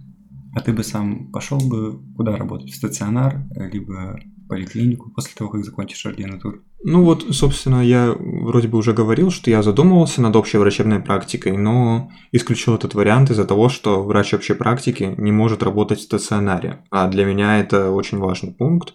[0.54, 2.72] А ты бы сам пошел бы куда работать?
[2.72, 6.60] В стационар, либо в поликлинику после того, как закончишь ординатуру?
[6.84, 11.58] Ну вот, собственно, я вроде бы уже говорил, что я задумывался над общей врачебной практикой,
[11.58, 16.84] но исключил этот вариант из-за того, что врач общей практики не может работать в стационаре.
[16.90, 18.94] А для меня это очень важный пункт,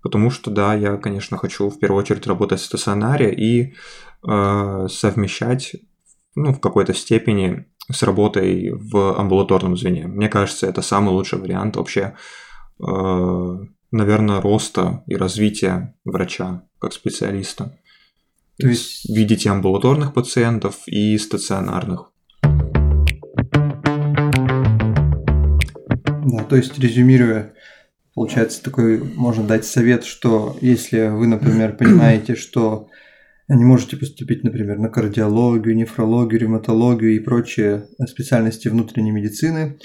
[0.00, 3.74] потому что, да, я, конечно, хочу в первую очередь работать в стационаре и
[4.26, 5.74] э, совмещать
[6.36, 10.06] ну, в какой-то степени с работой в амбулаторном звене.
[10.06, 12.14] Мне кажется, это самый лучший вариант вообще,
[12.80, 13.58] э,
[13.90, 17.78] наверное, роста и развития врача как специалиста.
[18.58, 22.12] То есть видите амбулаторных пациентов и стационарных.
[26.24, 27.52] Да, то есть резюмируя,
[28.14, 32.88] получается такой можно дать совет, что если вы, например, понимаете, что
[33.48, 39.78] не можете поступить, например, на кардиологию, нефрологию, ревматологию и прочие специальности внутренней медицины,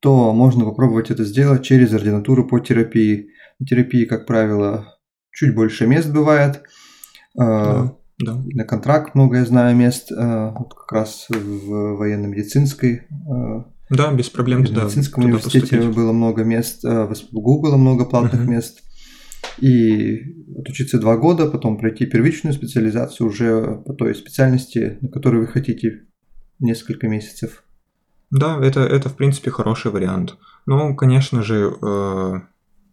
[0.00, 3.30] то можно попробовать это сделать через ординатуру по терапии.
[3.60, 4.98] На терапии, как правило,
[5.30, 6.62] чуть больше мест бывает.
[7.38, 8.42] А, да, да.
[8.52, 10.10] На контракт много, я знаю, мест.
[10.12, 14.64] А, вот как раз в военно-медицинской а, да, без проблем.
[14.64, 18.50] В медицинском туда, университете туда было много мест, в СПБГУ было много платных uh-huh.
[18.50, 18.83] мест
[19.58, 20.22] и
[20.58, 26.04] отучиться два года, потом пройти первичную специализацию уже по той специальности, на которой вы хотите
[26.58, 27.64] несколько месяцев.
[28.30, 30.36] Да, это, это в принципе хороший вариант.
[30.66, 32.32] Но, конечно же, э,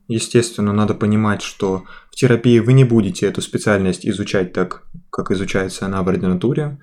[0.07, 5.85] естественно, надо понимать, что в терапии вы не будете эту специальность изучать так, как изучается
[5.85, 6.79] она в ординатуре,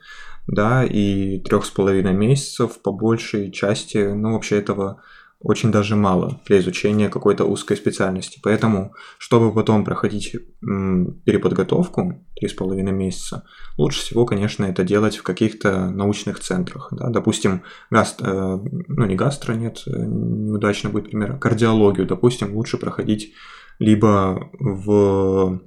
[0.47, 5.03] да, и трех с половиной месяцев по большей части, ну, вообще этого
[5.41, 8.41] очень даже мало для изучения какой-то узкой специальности.
[8.43, 13.45] Поэтому, чтобы потом проходить переподготовку 3,5 месяца,
[13.77, 16.89] лучше всего, конечно, это делать в каких-то научных центрах.
[16.91, 17.11] Да?
[17.11, 22.77] Допустим, гастро, э, ну не гастро, нет, э, неудачно будет пример, а кардиологию, допустим, лучше
[22.77, 23.33] проходить
[23.79, 25.61] либо в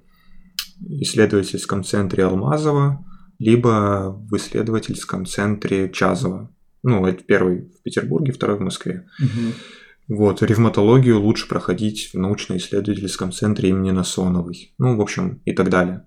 [0.82, 3.06] исследовательском центре Алмазова,
[3.40, 6.50] либо в исследовательском центре Чазова.
[6.84, 9.08] Ну, это первый в Петербурге, второй в Москве.
[9.20, 10.18] Угу.
[10.18, 14.74] Вот, ревматологию лучше проходить в научно-исследовательском центре имени Насоновой.
[14.78, 16.06] Ну, в общем, и так далее.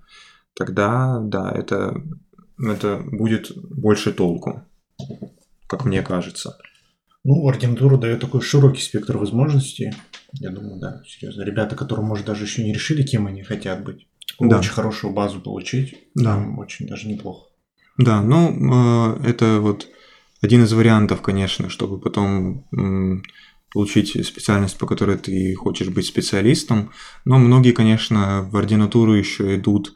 [0.55, 2.03] Тогда, да, это,
[2.59, 4.63] это будет больше толку,
[5.67, 6.59] как мне кажется.
[7.25, 9.95] Ну, ординатура дает такой широкий спектр возможностей.
[10.35, 11.43] Я думаю, да, серьезно.
[11.43, 14.07] Ребята, которые, может, даже еще не решили, кем они хотят быть,
[14.39, 14.59] да.
[14.59, 16.45] очень хорошую базу получить, да.
[16.59, 17.49] очень даже неплохо.
[17.97, 19.89] Да, ну, э, это вот
[20.45, 22.65] один из вариантов, конечно, чтобы потом
[23.73, 26.91] получить специальность, по которой ты хочешь быть специалистом.
[27.25, 29.95] Но многие, конечно, в ординатуру еще идут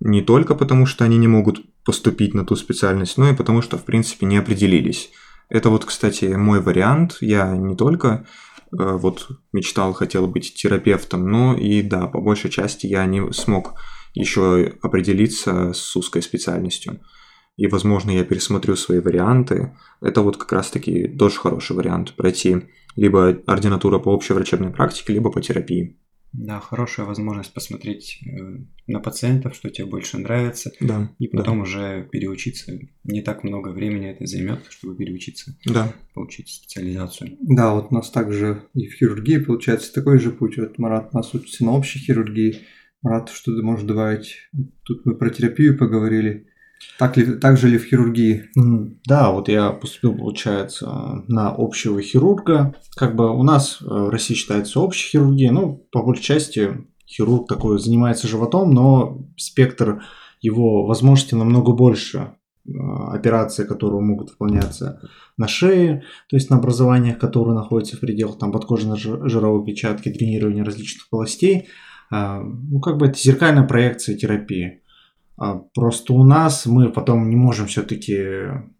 [0.00, 3.78] не только потому, что они не могут поступить на ту специальность, но и потому, что,
[3.78, 5.10] в принципе, не определились.
[5.48, 7.18] Это вот, кстати, мой вариант.
[7.20, 8.26] Я не только
[8.72, 13.74] э, вот мечтал, хотел быть терапевтом, но и да, по большей части я не смог
[14.14, 17.00] еще определиться с узкой специальностью
[17.56, 19.76] и, возможно, я пересмотрю свои варианты.
[20.00, 22.62] Это вот как раз-таки тоже хороший вариант пройти
[22.96, 25.98] либо ординатура по общей врачебной практике, либо по терапии.
[26.32, 28.56] Да, хорошая возможность посмотреть э,
[28.88, 31.62] на пациентов, что тебе больше нравится, да, и потом да.
[31.62, 32.76] уже переучиться.
[33.04, 35.94] Не так много времени это займет, чтобы переучиться, да.
[36.12, 37.36] получить специализацию.
[37.40, 40.58] Да, вот у нас также и в хирургии получается такой же путь.
[40.58, 42.62] Вот Марат у нас учится на общей хирургии.
[43.02, 44.38] Марат, что ты можешь добавить?
[44.82, 46.48] Тут мы про терапию поговорили.
[46.98, 48.44] Так, ли, так же ли в хирургии?
[49.06, 52.74] Да, вот я поступил, получается, на общего хирурга.
[52.96, 57.48] Как бы у нас э, в России считается общая хирургия, ну, по большей части хирург
[57.48, 60.02] такой занимается животом, но спектр
[60.40, 62.34] его возможностей намного больше.
[62.66, 62.70] Э,
[63.12, 65.00] операции, которые могут выполняться
[65.36, 70.64] на шее, то есть на образованиях, которые находятся в пределах там, подкожной жировой печатки, дренирования
[70.64, 71.68] различных полостей.
[72.10, 74.82] А, ну, как бы это зеркальная проекция терапии.
[75.36, 78.16] А, просто у нас мы потом не можем все-таки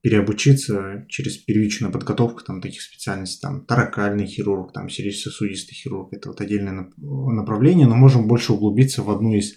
[0.03, 6.41] переобучиться через первичную подготовку там, таких специальностей, там, таракальный хирург, там, сердечно-сосудистый хирург, это вот
[6.41, 9.55] отдельное направление, но можем больше углубиться в одну из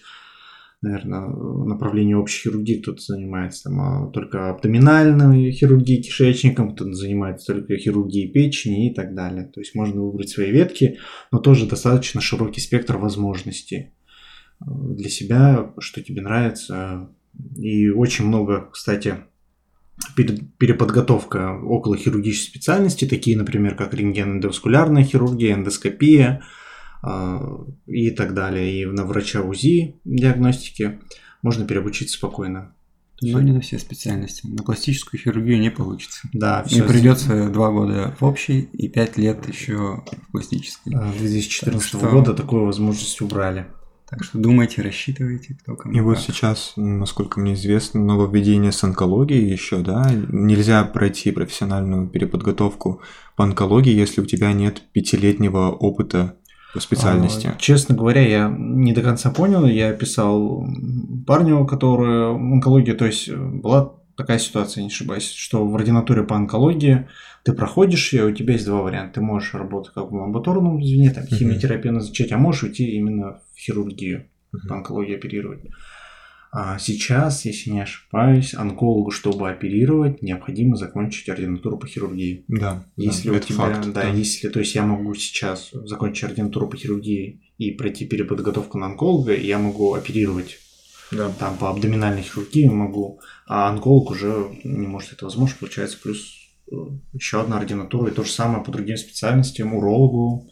[0.82, 7.78] наверное, направлении общей хирургии кто-то занимается там, а только абдоминальной хирургией кишечником, кто-то занимается только
[7.78, 9.46] хирургией печени и так далее.
[9.46, 11.00] То есть можно выбрать свои ветки,
[11.32, 13.94] но тоже достаточно широкий спектр возможностей
[14.60, 17.10] для себя, что тебе нравится.
[17.56, 19.16] И очень много, кстати,
[20.16, 26.44] переподготовка около хирургической специальности, такие, например, как рентген-эндоваскулярная хирургия, эндоскопия–
[27.02, 28.82] а, и так далее.
[28.82, 31.00] И на врача УЗИ диагностики
[31.42, 32.74] можно переобучиться спокойно.
[33.22, 34.46] Но не на все специальности.
[34.46, 36.30] На пластическую хирургию не получится.
[36.34, 36.84] Да, все.
[36.84, 40.94] И придется два года в общей и пять лет еще в пластической.
[40.96, 42.10] А, 2014 что...
[42.10, 43.68] года такую возможность убрали.
[44.10, 45.94] Так что думайте, рассчитывайте, кто кому.
[45.94, 50.10] И вот сейчас, насколько мне известно, нововведение с онкологией еще, да?
[50.30, 53.02] Нельзя пройти профессиональную переподготовку
[53.36, 56.36] по онкологии, если у тебя нет пятилетнего опыта
[56.74, 57.48] по специальности?
[57.48, 59.66] А, честно говоря, я не до конца понял.
[59.66, 60.66] Я писал
[61.26, 67.08] парню, который онкология, то есть была такая ситуация, не ошибаюсь, что в ординатуре по онкологии
[67.48, 69.16] ты проходишь ее, у тебя есть два варианта.
[69.16, 73.58] Ты можешь работать как в амбулаторном звене, там, химиотерапию назначать, а можешь уйти именно в
[73.58, 74.26] хирургию,
[74.68, 75.62] по онкологии оперировать.
[76.52, 82.44] А сейчас, если не ошибаюсь, онкологу, чтобы оперировать, необходимо закончить ординатуру по хирургии.
[82.50, 82.84] Да.
[82.98, 86.68] Если да, у тебя, факт, да, да, если, то есть я могу сейчас закончить ординатуру
[86.68, 90.58] по хирургии и пройти переподготовку на онколога, и я могу оперировать.
[91.14, 91.32] Да.
[91.40, 96.37] Там по абдоминальной хирургии могу, а онколог уже не может это возможно, получается плюс
[97.14, 100.50] еще одна ординатура, и то же самое по другим специальностям, урологу,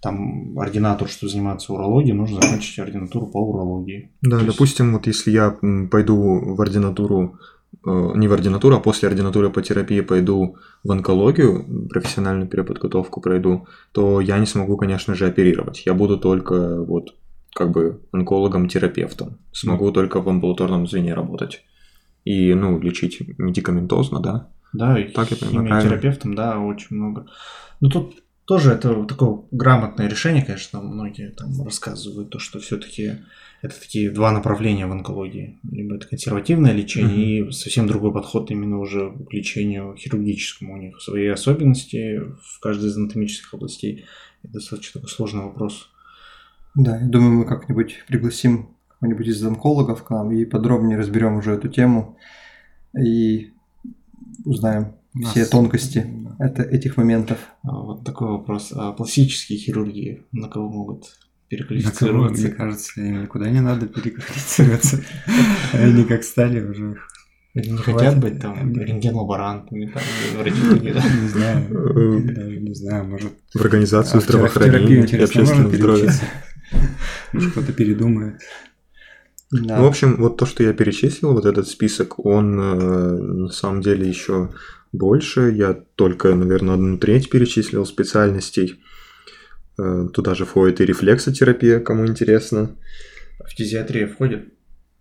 [0.00, 4.12] там ординатор, что занимается урологией, нужно закончить ординатуру по урологии.
[4.22, 4.98] Да, То допустим, есть...
[4.98, 5.58] вот если я
[5.90, 7.38] пойду в ординатуру,
[7.86, 13.66] э, не в ординатуру, а после ординатуры по терапии пойду в онкологию, профессиональную переподготовку пройду,
[13.92, 15.82] то я не смогу, конечно же, оперировать.
[15.84, 17.14] Я буду только вот
[17.54, 19.38] как бы онкологом-терапевтом.
[19.52, 19.92] Смогу mm.
[19.92, 21.64] только в амбулаторном звене работать.
[22.24, 24.48] И, ну, лечить медикаментозно, да?
[24.72, 27.26] Да, и так я понимаю, терапевтом, да, очень много.
[27.80, 33.18] Ну, тут тоже это такое грамотное решение, конечно, многие там рассказывают, то, что все-таки
[33.62, 35.60] это такие два направления в онкологии.
[35.70, 37.48] Либо это консервативное лечение, mm-hmm.
[37.48, 40.74] и совсем другой подход именно уже к лечению хирургическому.
[40.74, 44.04] У них свои особенности в каждой из анатомических областей.
[44.42, 45.88] Это достаточно такой сложный вопрос.
[46.74, 51.52] Да, я думаю, мы как-нибудь пригласим кого-нибудь из онкологов к нам и подробнее разберем уже
[51.52, 52.18] эту тему
[53.00, 53.52] и
[54.44, 54.94] узнаем
[55.30, 56.06] все тонкости
[56.38, 57.38] это, этих моментов.
[57.62, 58.72] А, вот такой вопрос.
[58.74, 61.18] А пластические хирурги на кого могут
[61.48, 62.04] переквалифицироваться?
[62.06, 65.02] На кого, мне кажется, им никуда не надо переквалифицироваться.
[65.72, 66.96] Они как стали уже
[67.52, 70.02] они не хотят быть там рентген-лаборантами, там,
[70.36, 71.02] врачами, да?
[71.02, 73.32] Не знаю, даже не знаю, может...
[73.52, 76.12] В организацию а здравоохранения и общественного здоровья.
[77.32, 78.40] Может, кто-то передумает.
[79.50, 79.78] Да.
[79.78, 83.80] Ну, в общем, вот то, что я перечислил, вот этот список, он э, на самом
[83.80, 84.50] деле еще
[84.92, 85.52] больше.
[85.52, 88.80] Я только, наверное, одну треть перечислил специальностей.
[89.78, 92.76] Э, туда же входит и рефлексотерапия, кому интересно.
[93.40, 94.54] В фтизиатрия входит?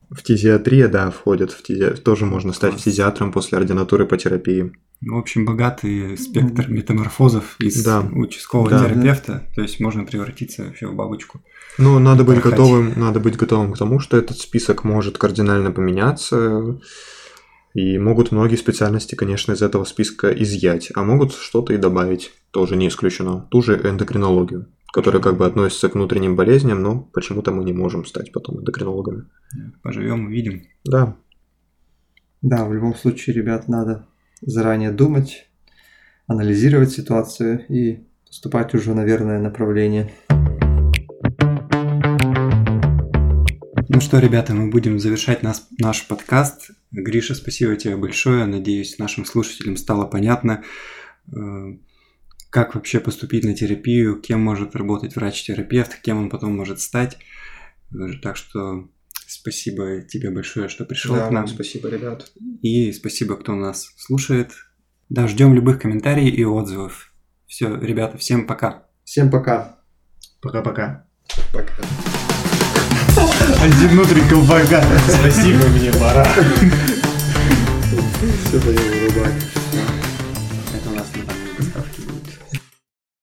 [0.09, 1.51] В фтизиатрия, да, входит.
[1.51, 1.91] В фтизи...
[2.01, 4.71] Тоже можно стать фтизиатром после ординатуры по терапии.
[5.01, 8.01] Ну, в общем, богатый спектр метаморфозов из да.
[8.01, 8.85] участкового да.
[8.85, 9.47] терапевта.
[9.55, 11.41] То есть можно превратиться вообще в бабочку.
[11.77, 16.77] Ну, надо быть готовым, надо быть готовым к тому, что этот список может кардинально поменяться
[17.73, 22.75] и могут многие специальности, конечно, из этого списка изъять, а могут что-то и добавить, тоже
[22.75, 23.47] не исключено.
[23.51, 28.05] Ту же эндокринологию, которая как бы относится к внутренним болезням, но почему-то мы не можем
[28.05, 29.25] стать потом эндокринологами.
[29.81, 30.63] Поживем, увидим.
[30.83, 31.15] Да.
[32.41, 34.05] Да, в любом случае, ребят, надо
[34.41, 35.49] заранее думать,
[36.27, 40.11] анализировать ситуацию и поступать уже на верное направление.
[43.91, 46.71] Ну что, ребята, мы будем завершать нас, наш подкаст.
[46.91, 48.45] Гриша, спасибо тебе большое.
[48.45, 50.63] Надеюсь, нашим слушателям стало понятно,
[51.35, 51.77] э,
[52.49, 57.17] как вообще поступить на терапию, кем может работать врач-терапевт, кем он потом может стать.
[58.21, 58.87] Так что
[59.31, 61.47] Спасибо тебе большое, что пришел Да, к нам.
[61.47, 62.31] спасибо, ребят.
[62.63, 64.53] И спасибо, кто нас слушает.
[65.09, 67.13] Да, ждем любых комментариев и отзывов.
[67.45, 68.87] Все, ребята, всем пока.
[69.03, 69.77] Всем пока.
[70.41, 71.05] Пока-пока.
[71.53, 71.73] Пока.
[73.61, 74.83] Один внутри колпака.
[75.07, 76.25] Спасибо, мне пора.
[78.47, 79.58] Все, пойдем вырубать.